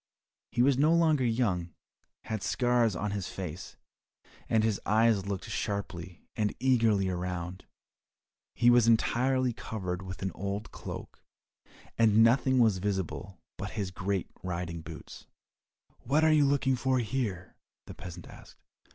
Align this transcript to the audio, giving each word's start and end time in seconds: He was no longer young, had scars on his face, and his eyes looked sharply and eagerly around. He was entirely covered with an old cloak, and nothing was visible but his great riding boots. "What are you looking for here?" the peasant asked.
He 0.51 0.63
was 0.63 0.79
no 0.79 0.95
longer 0.95 1.23
young, 1.23 1.75
had 2.23 2.41
scars 2.41 2.95
on 2.95 3.11
his 3.11 3.27
face, 3.27 3.77
and 4.49 4.63
his 4.63 4.81
eyes 4.83 5.27
looked 5.27 5.47
sharply 5.47 6.25
and 6.35 6.55
eagerly 6.59 7.07
around. 7.07 7.65
He 8.55 8.71
was 8.71 8.87
entirely 8.87 9.53
covered 9.53 10.01
with 10.01 10.23
an 10.23 10.31
old 10.33 10.71
cloak, 10.71 11.21
and 11.99 12.23
nothing 12.23 12.57
was 12.57 12.79
visible 12.79 13.37
but 13.59 13.73
his 13.77 13.91
great 13.91 14.31
riding 14.41 14.81
boots. 14.81 15.27
"What 15.99 16.23
are 16.23 16.33
you 16.33 16.45
looking 16.45 16.75
for 16.75 16.97
here?" 16.97 17.55
the 17.85 17.93
peasant 17.93 18.25
asked. 18.27 18.57